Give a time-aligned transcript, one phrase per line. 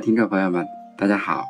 [0.00, 0.66] 听众朋友们，
[0.98, 1.46] 大家好，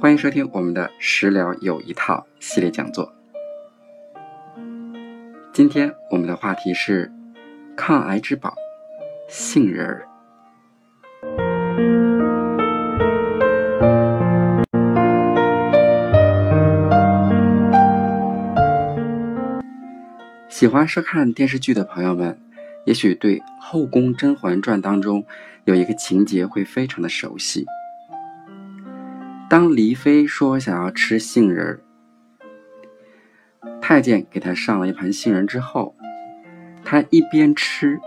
[0.00, 3.12] 欢迎收听我们的食疗有一套系列讲座。
[5.52, 7.12] 今天我们的话题是
[7.76, 8.54] 抗癌之宝——
[9.28, 10.08] 杏仁儿。
[20.48, 22.40] 喜欢收看电视剧的朋友们，
[22.86, 25.26] 也许对《后宫甄嬛传》当中。
[25.64, 27.64] 有一个情节会非常的熟悉。
[29.48, 31.80] 当黎妃说想要吃杏仁儿，
[33.80, 35.94] 太监给她上了一盘杏仁之后，
[36.84, 38.00] 她一边吃，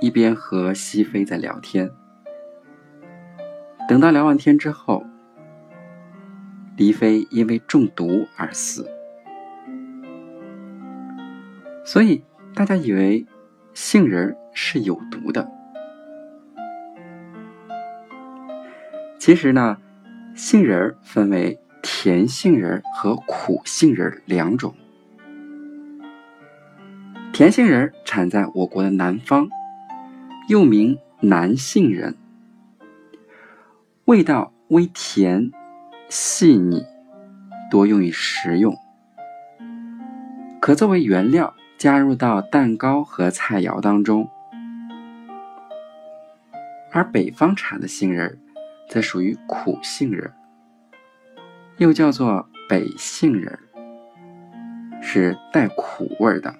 [0.00, 1.90] 一边和熹妃在聊天。
[3.88, 5.04] 等到聊完天之后，
[6.76, 8.88] 黎妃因为中毒而死。
[11.84, 12.22] 所以
[12.54, 13.26] 大家以为
[13.74, 15.50] 杏仁是有毒的。
[19.24, 19.78] 其实呢，
[20.34, 24.74] 杏仁分为甜杏仁和苦杏仁两种。
[27.32, 29.48] 甜杏仁产在我国的南方，
[30.48, 32.16] 又名南杏仁，
[34.06, 35.52] 味道微甜、
[36.08, 36.84] 细腻，
[37.70, 38.74] 多用于食用，
[40.60, 44.28] 可作为原料加入到蛋糕和菜肴当中。
[46.90, 48.41] 而北方产的杏仁。
[48.92, 50.30] 则属于苦杏仁，
[51.78, 53.58] 又叫做北杏仁，
[55.00, 56.54] 是带苦味的，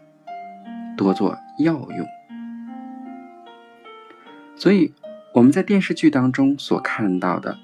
[0.97, 2.07] 多做药用。
[4.57, 4.95] 所以
[5.35, 7.59] 我们在电视剧当中所看到的，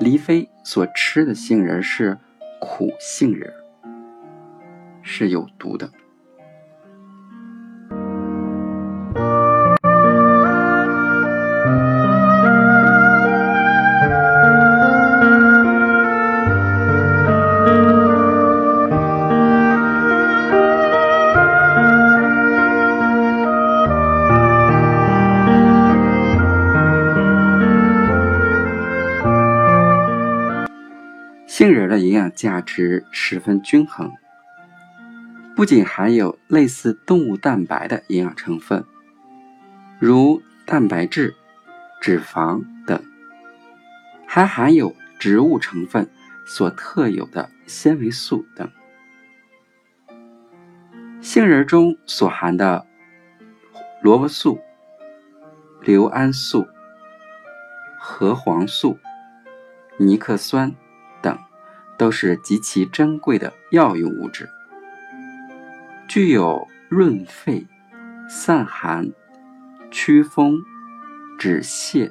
[0.00, 2.18] 黎妃所吃的杏仁是
[2.60, 3.52] 苦杏仁，
[5.02, 5.88] 是有毒的。
[31.56, 34.10] 杏仁的营养价值十分均衡，
[35.54, 38.84] 不仅含有类似动物蛋白的营养成分，
[40.00, 41.36] 如蛋白质、
[42.00, 43.00] 脂肪等，
[44.26, 46.10] 还含有植物成分
[46.44, 48.68] 所特有的纤维素等。
[51.20, 52.84] 杏仁中所含的
[54.02, 54.58] 萝卜素、
[55.82, 56.66] 硫胺素、
[58.00, 58.98] 核黄素、
[59.98, 60.74] 尼克酸。
[61.96, 64.48] 都是极其珍贵的药用物质，
[66.08, 67.66] 具有润肺、
[68.28, 69.10] 散寒、
[69.90, 70.58] 祛风、
[71.38, 72.10] 止泻、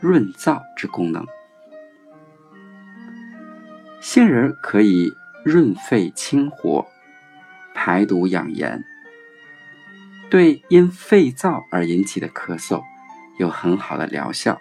[0.00, 1.26] 润燥之功能。
[4.00, 5.12] 杏仁可以
[5.44, 6.86] 润肺清火、
[7.74, 8.84] 排毒养颜，
[10.30, 12.82] 对因肺燥而引起的咳嗽
[13.38, 14.60] 有很好的疗效，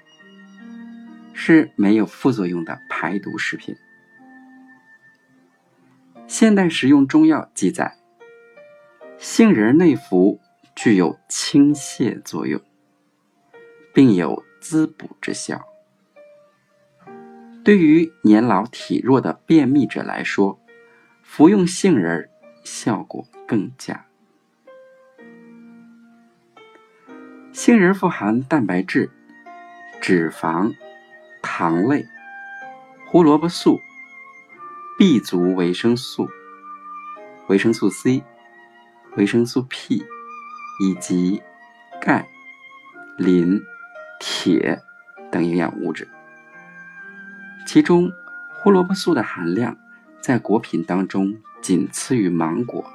[1.33, 3.75] 是没有副作用的排毒食品。
[6.27, 7.97] 现代食用中药记载，
[9.17, 10.39] 杏仁内服
[10.75, 12.59] 具有清泻作用，
[13.93, 15.65] 并有滋补之效。
[17.63, 20.59] 对于年老体弱的便秘者来说，
[21.21, 22.29] 服用杏仁
[22.63, 24.05] 效果更佳。
[27.53, 29.09] 杏仁富含蛋白质、
[30.01, 30.75] 脂肪、
[31.41, 32.03] 糖类、
[33.07, 33.79] 胡萝卜素。
[34.97, 36.29] B 族维生素、
[37.49, 38.23] 维生素 C、
[39.17, 40.01] 维生素 P
[40.81, 41.43] 以及
[41.99, 42.25] 钙、
[43.17, 43.61] 磷、
[44.21, 44.81] 铁
[45.29, 46.07] 等营养物质，
[47.67, 48.09] 其中
[48.57, 49.77] 胡萝卜素的含量
[50.21, 52.89] 在果品当中仅次于芒果，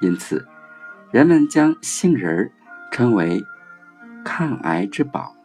[0.00, 0.48] 因此
[1.12, 2.52] 人们将杏仁儿
[2.90, 3.46] 称为
[4.24, 5.36] 抗癌之宝。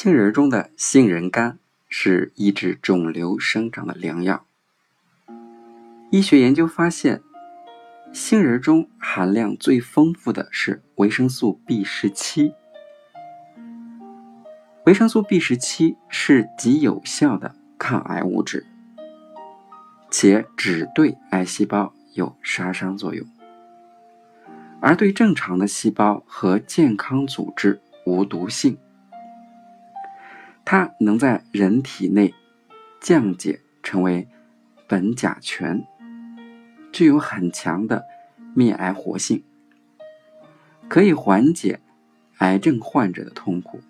[0.00, 1.58] 杏仁中的杏仁苷
[1.88, 4.46] 是抑制肿瘤生长的良药。
[6.12, 7.20] 医学研究发现，
[8.12, 12.52] 杏仁中含量最丰富的是维生素 B 十七。
[14.86, 18.64] 维生素 B 十七是极有效的抗癌物质，
[20.12, 23.26] 且只对癌细胞有杀伤作用。
[24.80, 28.78] 而对正常的细胞和健康组织无毒性。
[30.70, 32.34] 它能在人体内
[33.00, 34.28] 降解成为
[34.86, 35.86] 苯甲醛，
[36.92, 38.04] 具有很强的
[38.54, 39.42] 灭癌活性，
[40.86, 41.80] 可以缓解
[42.40, 43.80] 癌症患者的痛苦。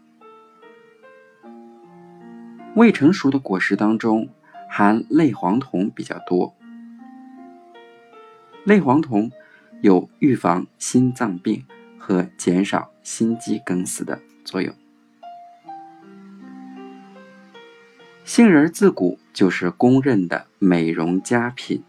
[2.77, 4.29] 未成熟的果实当中
[4.71, 6.55] 含类黄酮比较多，
[8.63, 9.33] 类黄酮
[9.83, 11.65] 有预防心脏病
[11.99, 14.73] 和减少心肌梗死的作用。
[18.29, 21.83] 杏仁自古就是公认的美容佳品，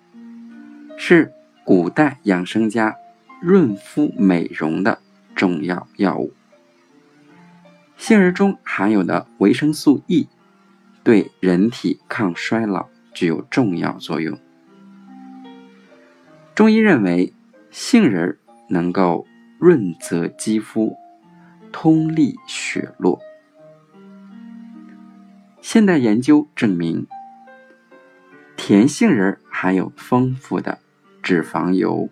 [0.98, 1.34] 是
[1.66, 2.96] 古代养生家
[3.42, 5.00] 润肤美容的
[5.36, 6.32] 重要药物。
[7.98, 10.30] 杏仁中含有的维生素 E，
[11.04, 14.40] 对人体抗衰老具有重要作用。
[16.56, 17.34] 中医认为，
[17.70, 18.38] 杏仁
[18.70, 19.28] 能够
[19.60, 20.96] 润泽肌肤，
[21.74, 23.20] 通利血络。
[25.72, 27.06] 现代研究证明，
[28.58, 30.80] 甜杏仁含有丰富的
[31.22, 32.10] 脂肪油、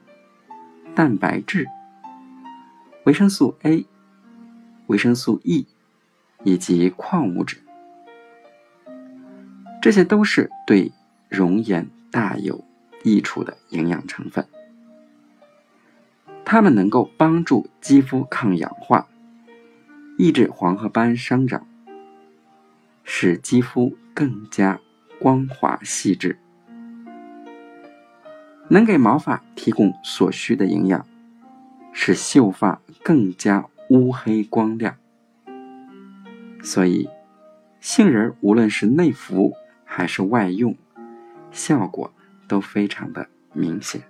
[0.94, 1.66] 蛋白质、
[3.06, 3.84] 维生素 A、
[4.86, 5.66] 维生素 E
[6.44, 7.58] 以及矿物质，
[9.82, 10.92] 这些都是对
[11.28, 12.64] 容颜大有
[13.04, 14.48] 益处的营养成分。
[16.46, 19.08] 它们能够帮助肌肤抗氧化，
[20.20, 21.66] 抑制黄褐斑生长。
[23.10, 24.78] 使肌肤更加
[25.18, 26.38] 光滑细致，
[28.70, 31.08] 能给毛发提供所需的营养，
[31.94, 34.98] 使秀发更加乌黑光亮。
[36.62, 37.10] 所以，
[37.80, 39.54] 杏仁无论是内服
[39.86, 40.76] 还是外用，
[41.50, 42.14] 效果
[42.46, 44.02] 都非常的明显。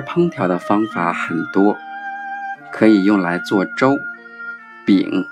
[0.00, 1.76] 烹调的方法很多，
[2.72, 3.98] 可以用来做粥、
[4.86, 5.26] 饼、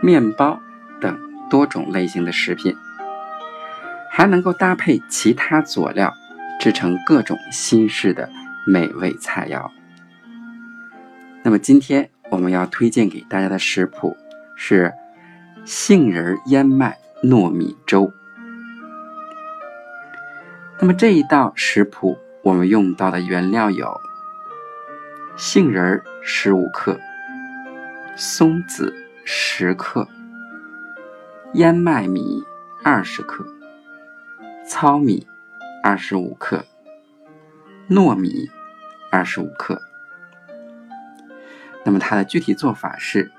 [0.00, 0.60] 面包
[1.00, 1.18] 等
[1.48, 2.76] 多种类型的食品，
[4.10, 6.12] 还能够搭配其他佐料，
[6.60, 8.28] 制成各种新式的
[8.66, 9.70] 美味菜肴。
[11.42, 14.16] 那么今天我们要推荐给大家的食谱
[14.56, 14.92] 是
[15.64, 18.12] 杏仁燕麦糯米粥。
[20.78, 22.18] 那么这一道食谱。
[22.46, 24.00] 我们用到的原料有
[25.34, 26.96] 杏仁十五克、
[28.16, 28.94] 松子
[29.24, 30.06] 十克、
[31.54, 32.44] 燕麦米
[32.84, 33.44] 二十克、
[34.64, 35.26] 糙米
[35.82, 36.64] 二十五克、
[37.90, 38.48] 糯米
[39.10, 39.82] 二十五克。
[41.84, 43.32] 那么它的具体做法是：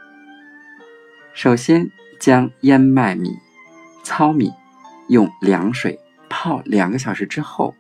[1.34, 3.30] 首先将燕麦米、
[4.04, 4.52] 糙米
[5.08, 5.98] 用凉水
[6.28, 7.74] 泡两个小时之后。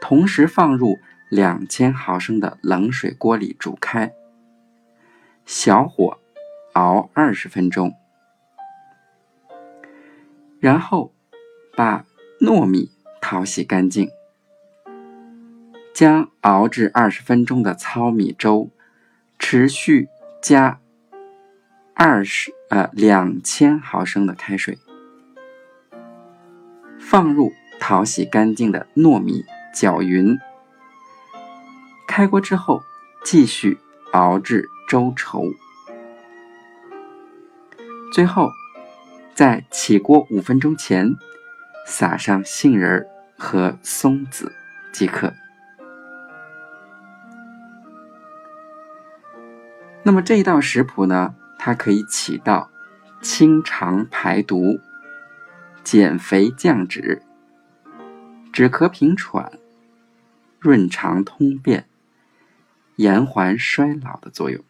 [0.00, 4.12] 同时放入两千毫升的冷水锅里煮开，
[5.46, 6.18] 小火
[6.72, 7.94] 熬二十分钟，
[10.58, 11.12] 然后
[11.76, 12.04] 把
[12.40, 12.90] 糯米
[13.20, 14.10] 淘洗干净，
[15.94, 18.70] 将熬制二十分钟的糙米粥
[19.38, 20.08] 持续
[20.42, 20.80] 加
[21.94, 24.78] 二十呃两千毫升的开水，
[26.98, 29.44] 放入淘洗干净的糯米。
[29.72, 30.38] 搅匀，
[32.06, 32.82] 开锅之后
[33.24, 33.78] 继续
[34.12, 35.54] 熬至粥稠，
[38.12, 38.50] 最后
[39.34, 41.14] 在起锅五分钟前
[41.86, 43.06] 撒上杏仁
[43.38, 44.52] 和松子
[44.92, 45.32] 即可。
[50.02, 52.70] 那么这一道食谱呢，它可以起到
[53.22, 54.80] 清肠排毒、
[55.84, 57.22] 减肥降脂。
[58.52, 59.52] 止咳平喘、
[60.60, 61.88] 润肠通便、
[62.96, 64.62] 延缓衰老的作用。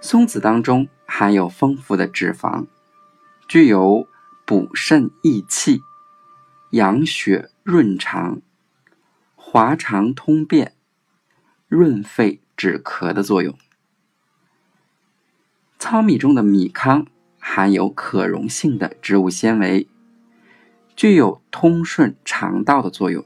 [0.00, 2.66] 松子当中含有丰富的脂肪，
[3.48, 4.06] 具有
[4.44, 5.80] 补肾益气、
[6.70, 8.40] 养血润肠、
[9.34, 10.74] 滑肠通便、
[11.66, 13.58] 润肺止咳的作用。
[15.80, 17.08] 糙米中的米糠
[17.40, 19.88] 含有可溶性的植物纤维。
[20.94, 23.24] 具有通顺肠道的作用，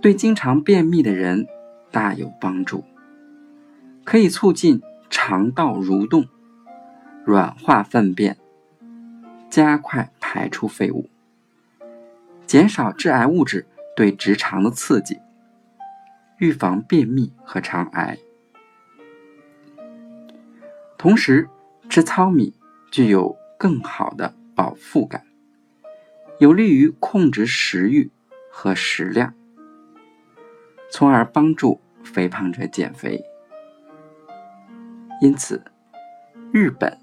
[0.00, 1.46] 对经常便秘的人
[1.90, 2.84] 大有帮助，
[4.04, 6.26] 可以促进肠道蠕动，
[7.24, 8.36] 软化粪便，
[9.50, 11.08] 加快排出废物，
[12.46, 15.18] 减少致癌物质对直肠的刺激，
[16.38, 18.18] 预防便秘和肠癌。
[20.96, 21.48] 同时，
[21.88, 22.54] 吃糙米
[22.90, 25.24] 具有更好的饱腹感，
[26.42, 28.10] 有利于控制食欲
[28.50, 29.32] 和食量，
[30.90, 33.22] 从而帮助肥胖者减肥。
[35.20, 35.62] 因此，
[36.50, 36.98] 日本、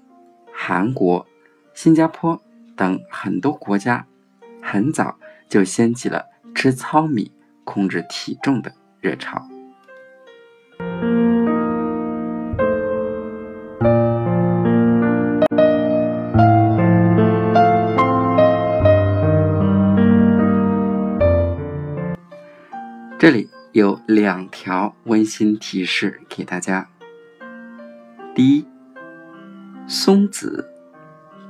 [0.52, 1.26] 韩国、
[1.72, 2.38] 新加坡
[2.76, 4.06] 等很多国家
[4.60, 5.18] 很早
[5.48, 7.32] 就掀起了吃糙米
[7.64, 8.70] 控制体重的
[9.00, 9.48] 热潮。
[23.72, 26.88] 有两条温馨提示给大家。
[28.34, 28.66] 第一，
[29.86, 30.68] 松子，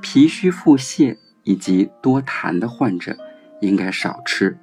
[0.01, 3.17] 脾虚腹泻以及多痰的患者
[3.59, 4.55] 应该少吃。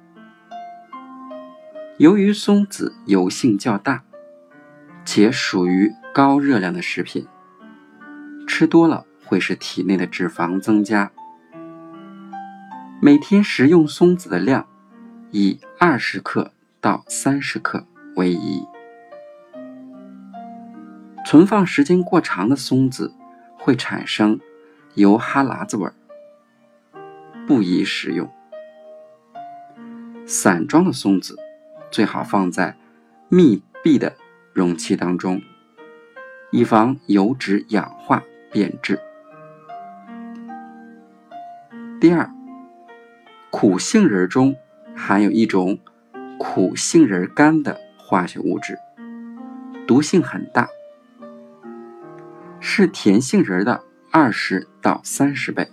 [1.97, 4.05] 由于松子油性较大，
[5.03, 7.27] 且属于高热量的食品，
[8.47, 11.11] 吃多了会使体内的脂肪增加。
[13.01, 14.65] 每天食用松子的量
[15.31, 18.65] 以二十克到三十克为宜。
[21.25, 23.13] 存放时间过长的松子
[23.57, 24.39] 会产生
[24.95, 25.93] 油哈喇子味儿，
[27.45, 28.29] 不宜食用。
[30.25, 31.37] 散装的松子
[31.91, 32.77] 最好放在
[33.27, 34.15] 密闭的
[34.53, 35.41] 容器当中，
[36.51, 38.99] 以防油脂氧化变质。
[41.99, 42.31] 第二，
[43.51, 44.55] 苦杏仁中
[44.95, 45.77] 含有一种
[46.39, 48.79] 苦杏仁苷的化学物质，
[49.85, 50.69] 毒性很大。
[52.61, 55.69] 是甜杏仁的二十到三十倍。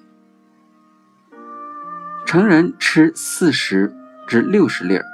[2.27, 3.95] 成人吃四十
[4.27, 5.05] 至六十粒儿，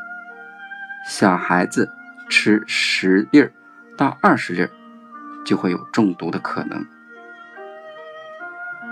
[1.06, 1.86] 小孩子
[2.30, 3.52] 吃十粒儿
[3.98, 4.70] 到二十粒儿，
[5.44, 6.84] 就会有中毒的可能。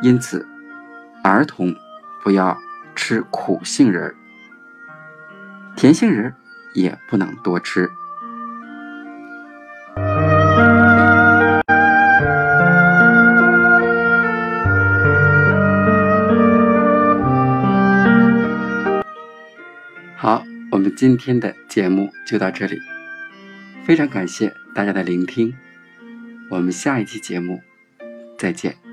[0.03, 0.47] 因此，
[1.25, 1.75] 儿童
[2.23, 2.57] 不要
[2.95, 4.15] 吃苦杏仁儿，
[5.75, 6.35] 甜杏仁儿
[6.75, 7.91] 也不能多吃。
[20.17, 22.79] 好，我们今天的节目就到这里，
[23.87, 25.55] 非常感谢大家的聆听，
[26.51, 27.61] 我们下一期节目
[28.39, 28.90] 再见。